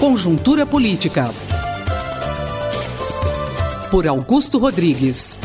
[0.00, 1.24] Conjuntura Política.
[3.90, 5.40] Por Augusto Rodrigues.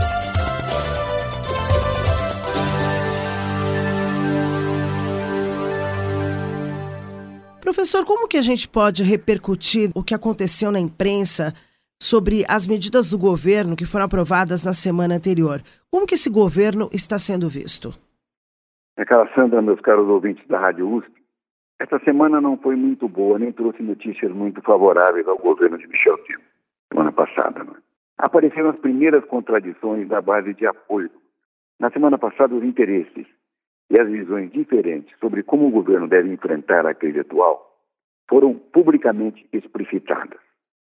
[7.59, 11.51] Professor, como que a gente pode repercutir o que aconteceu na imprensa
[11.99, 15.63] sobre as medidas do governo que foram aprovadas na semana anterior?
[15.89, 17.91] Como que esse governo está sendo visto?
[18.95, 21.22] Aquela Sandra, meus caros ouvintes da Rádio USP,
[21.83, 26.17] essa semana não foi muito boa, nem trouxe notícias muito favoráveis ao governo de Michel
[26.19, 26.45] Temer,
[26.89, 27.61] semana passada.
[27.61, 27.73] Né?
[28.17, 31.11] Apareceram as primeiras contradições da base de apoio.
[31.77, 33.27] Na semana passada, os interesses
[33.89, 37.77] e as visões diferentes sobre como o governo deve enfrentar a crise atual
[38.29, 40.39] foram publicamente explicitadas.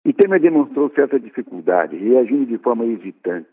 [0.03, 3.47] E Temer demonstrou certa dificuldade, reagindo de forma hesitante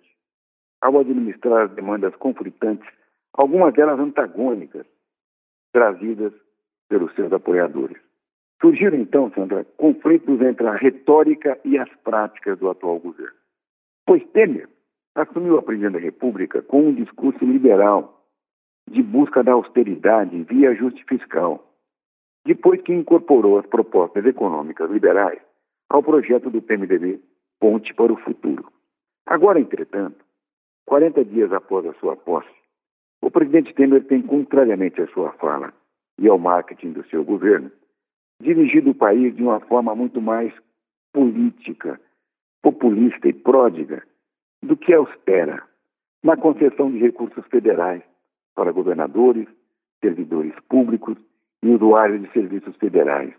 [0.80, 2.88] ao administrar as demandas conflitantes,
[3.34, 4.84] algumas delas antagônicas,
[5.72, 6.32] trazidas
[6.90, 7.96] pelos seus apoiadores.
[8.60, 13.34] Surgiram então, Sandra, conflitos entre a retórica e as práticas do atual governo.
[14.04, 14.68] Pois Temer
[15.14, 18.22] assumiu a presidência da República com um discurso liberal
[18.90, 21.64] de busca da austeridade via ajuste fiscal,
[22.44, 25.40] depois que incorporou as propostas econômicas liberais
[25.88, 27.20] ao projeto do PMDB
[27.60, 28.70] Ponte para o Futuro.
[29.26, 30.24] Agora, entretanto,
[30.86, 32.48] 40 dias após a sua posse,
[33.22, 35.72] o presidente Temer tem, contrariamente à sua fala,
[36.20, 37.72] e ao marketing do seu governo,
[38.40, 40.52] dirigido o país de uma forma muito mais
[41.12, 41.98] política,
[42.62, 44.06] populista e pródiga
[44.62, 45.62] do que austera
[46.22, 48.02] na concessão de recursos federais
[48.54, 49.48] para governadores,
[50.04, 51.16] servidores públicos
[51.62, 53.32] e usuários de serviços federais,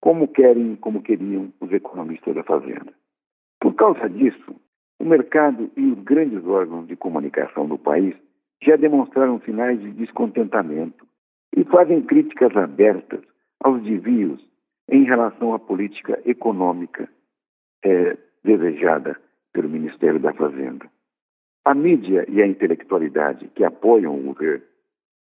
[0.00, 2.92] como querem, como queriam os economistas da Fazenda.
[3.58, 4.54] Por causa disso,
[4.98, 8.14] o mercado e os grandes órgãos de comunicação do país
[8.62, 11.09] já demonstraram sinais de descontentamento
[11.56, 13.20] e fazem críticas abertas
[13.60, 14.40] aos desvios
[14.88, 17.08] em relação à política econômica
[17.84, 19.16] é, desejada
[19.52, 20.86] pelo Ministério da Fazenda.
[21.64, 24.64] A mídia e a intelectualidade que apoiam o governo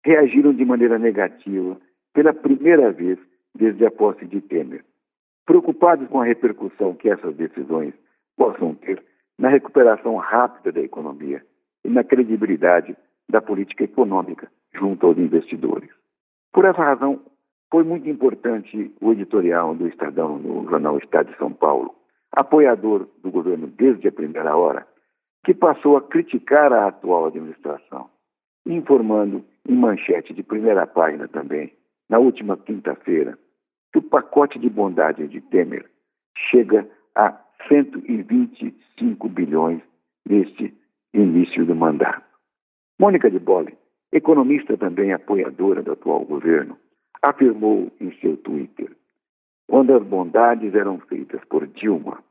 [0.05, 1.77] reagiram de maneira negativa
[2.15, 3.19] pela primeira vez
[3.55, 4.85] desde a posse de Temer,
[5.45, 7.93] preocupados com a repercussão que essas decisões
[8.37, 9.03] possam ter
[9.39, 11.45] na recuperação rápida da economia
[11.85, 12.97] e na credibilidade
[13.29, 15.91] da política econômica junto aos investidores.
[16.61, 17.19] Por essa razão,
[17.71, 21.95] foi muito importante o editorial do Estadão, no jornal Estado de São Paulo,
[22.33, 24.87] apoiador do governo desde a primeira hora,
[25.43, 28.11] que passou a criticar a atual administração,
[28.67, 31.73] informando em manchete de primeira página também,
[32.11, 33.39] na última quinta-feira,
[33.91, 35.91] que o pacote de bondade de Temer
[36.37, 39.81] chega a 125 bilhões
[40.29, 40.75] neste
[41.15, 42.23] início do mandato.
[42.99, 43.80] Mônica de Bolle
[44.13, 46.77] economista também apoiadora do atual governo,
[47.23, 48.91] afirmou em seu Twitter:
[49.69, 52.23] quando as bondades eram feitas por Dilma,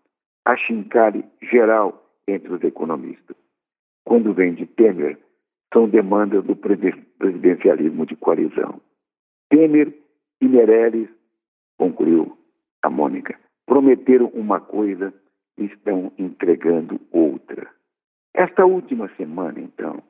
[0.45, 3.35] a chincale geral entre os economistas.
[4.03, 5.17] Quando vem de Temer,
[5.73, 8.81] são demandas do presidencialismo de coalizão.
[9.49, 9.93] Temer
[10.41, 11.09] e Meirelles,
[11.77, 12.37] concluiu
[12.81, 15.13] a Mônica, prometeram uma coisa
[15.57, 17.69] e estão entregando outra.
[18.33, 20.01] Esta última semana, então,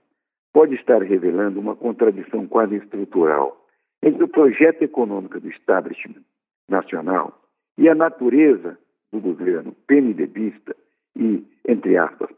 [0.54, 3.68] pode estar revelando uma contradição quase estrutural
[4.02, 6.24] entre o projeto econômico do establishment
[6.68, 7.42] nacional
[7.78, 8.78] e a natureza
[9.12, 10.76] do governo PMDBista
[11.16, 12.30] e, entre aspas,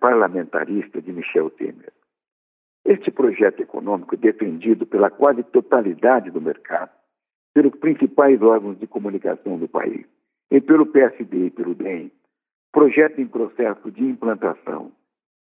[0.00, 1.92] parlamentarista de Michel Temer.
[2.84, 6.90] Este projeto econômico, defendido pela quase totalidade do mercado,
[7.52, 10.06] pelos principais órgãos de comunicação do país,
[10.50, 12.12] e pelo PSD e pelo DEM,
[12.72, 14.92] projeto em processo de implantação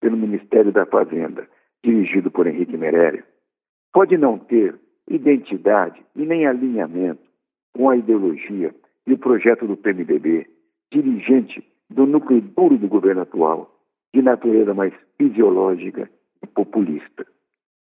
[0.01, 1.49] pelo Ministério da Fazenda
[1.85, 3.25] dirigido por Henrique Meirelles,
[3.93, 4.79] pode não ter
[5.09, 7.23] identidade e nem alinhamento
[7.75, 8.75] com a ideologia
[9.07, 10.49] e o projeto do PMDB,
[10.93, 13.79] dirigente do núcleo duro do governo atual,
[14.15, 16.09] de natureza mais fisiológica
[16.43, 17.27] e populista.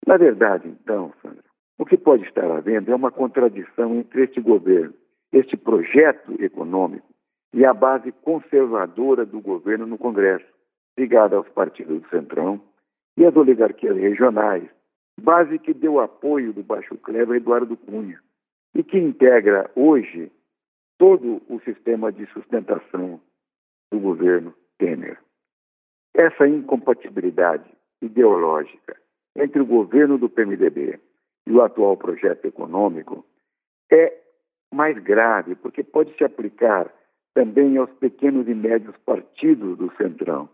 [0.07, 1.45] Na verdade, então, Sandra,
[1.79, 4.95] o que pode estar havendo é uma contradição entre este governo,
[5.33, 7.07] este projeto econômico
[7.55, 10.47] e a base conservadora do governo no Congresso,
[10.99, 12.61] ligada aos partidos do Centrão
[13.17, 14.69] e as oligarquias regionais,
[15.21, 18.21] base que deu apoio do Baixo Clero Eduardo Cunha
[18.75, 20.31] e que integra hoje
[20.99, 23.21] todo o sistema de sustentação
[23.91, 25.19] do governo Temer.
[26.15, 27.69] Essa incompatibilidade
[28.01, 28.97] ideológica
[29.37, 30.99] entre o governo do PMDB
[31.47, 33.25] e o atual projeto econômico
[33.91, 34.23] é
[34.73, 36.93] mais grave, porque pode se aplicar
[37.35, 40.49] também aos pequenos e médios partidos do Centrão,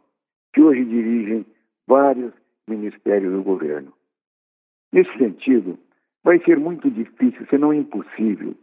[0.53, 1.47] que hoje dirigem
[1.87, 2.33] vários
[2.69, 3.93] ministérios do governo.
[4.93, 5.79] Nesse sentido,
[6.23, 8.55] vai ser muito difícil, se não impossível,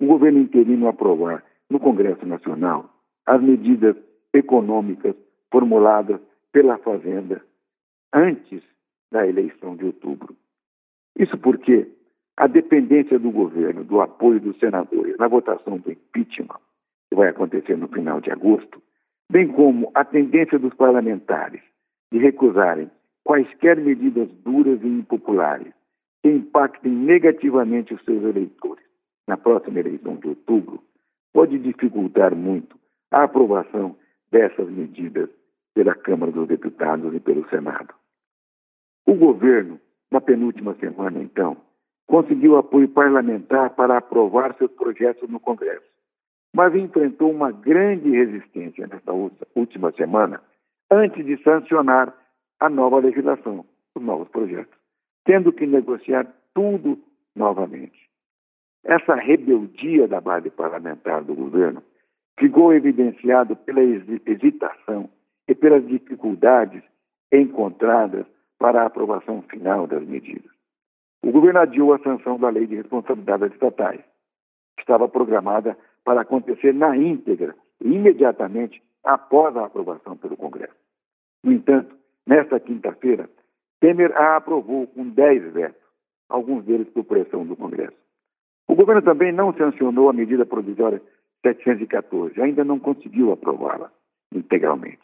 [0.00, 2.90] o governo interino aprovar no Congresso Nacional
[3.26, 3.96] as medidas
[4.32, 5.14] econômicas
[5.52, 6.20] formuladas
[6.52, 7.44] pela Fazenda
[8.12, 8.62] antes
[9.12, 10.34] da eleição de outubro.
[11.18, 11.88] Isso porque
[12.36, 16.58] a dependência do governo, do apoio dos senadores na votação do impeachment,
[17.08, 18.82] que vai acontecer no final de agosto,
[19.30, 21.60] bem como a tendência dos parlamentares
[22.12, 22.90] de recusarem
[23.24, 25.72] quaisquer medidas duras e impopulares
[26.22, 28.84] que impactem negativamente os seus eleitores
[29.26, 30.82] na próxima eleição de outubro,
[31.32, 32.76] pode dificultar muito
[33.10, 33.96] a aprovação
[34.30, 35.30] dessas medidas
[35.74, 37.94] pela Câmara dos Deputados e pelo Senado.
[39.06, 39.80] O governo,
[40.10, 41.56] na penúltima semana, então,
[42.06, 45.86] conseguiu apoio parlamentar para aprovar seus projetos no Congresso,
[46.54, 49.12] mas enfrentou uma grande resistência nesta
[49.54, 50.42] última semana
[50.90, 52.12] antes de sancionar
[52.60, 53.64] a nova legislação,
[53.94, 54.78] os novos projetos,
[55.24, 56.98] tendo que negociar tudo
[57.34, 57.98] novamente.
[58.84, 61.82] Essa rebeldia da base parlamentar do governo
[62.38, 65.10] ficou evidenciado pela hesitação
[65.48, 66.82] e pelas dificuldades
[67.32, 68.26] encontradas
[68.58, 70.50] para a aprovação final das medidas.
[71.22, 74.00] O governo adiou a sanção da Lei de Responsabilidades Estatais,
[74.76, 80.74] que estava programada para acontecer na íntegra imediatamente após a aprovação pelo Congresso.
[81.44, 81.94] No entanto,
[82.26, 83.28] nesta quinta-feira,
[83.80, 85.82] Temer a aprovou com 10 vetos,
[86.28, 87.96] alguns deles por pressão do Congresso.
[88.68, 91.02] O governo também não sancionou a medida provisória
[91.42, 93.90] 714, ainda não conseguiu aprová-la
[94.32, 95.00] integralmente.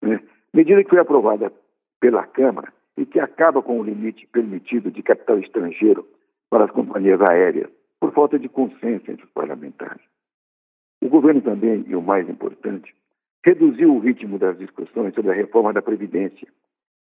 [0.00, 0.20] Né?
[0.54, 1.52] Medida que foi aprovada
[2.00, 6.06] pela Câmara e que acaba com o limite permitido de capital estrangeiro
[6.48, 10.02] para as companhias aéreas, por falta de consenso entre os parlamentares.
[11.02, 12.94] O governo também, e o mais importante,
[13.44, 16.48] reduziu o ritmo das discussões sobre a reforma da Previdência,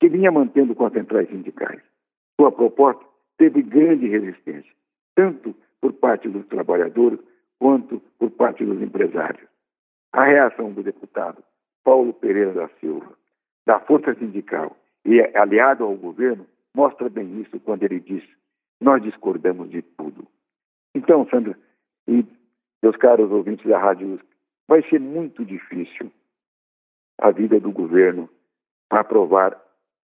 [0.05, 1.81] que vinha mantendo com as centrais sindicais.
[2.39, 3.03] Sua proposta
[3.39, 4.71] teve grande resistência,
[5.15, 7.19] tanto por parte dos trabalhadores
[7.57, 9.47] quanto por parte dos empresários.
[10.13, 11.43] A reação do deputado
[11.83, 13.17] Paulo Pereira da Silva,
[13.65, 18.23] da Força Sindical e aliado ao governo, mostra bem isso quando ele diz:
[18.79, 20.27] Nós discordamos de tudo.
[20.93, 21.57] Então, Sandra
[22.07, 22.23] e
[22.83, 24.19] meus caros ouvintes da Rádio
[24.67, 26.11] vai ser muito difícil
[27.19, 28.29] a vida do governo
[28.91, 29.64] aprovar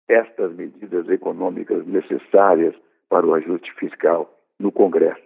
[0.08, 2.75] estas medidas econômicas necessárias
[3.08, 5.23] para o ajuste fiscal no Congresso,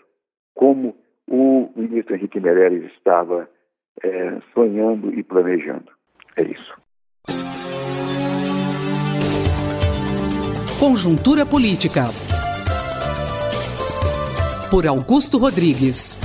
[0.55, 0.97] como
[1.27, 3.49] o ministro Henrique Meirelles estava
[4.03, 5.91] é, sonhando e planejando.
[6.37, 6.75] É isso.
[10.81, 12.05] Conjuntura Política.
[14.71, 16.19] Por Augusto Rodrigues.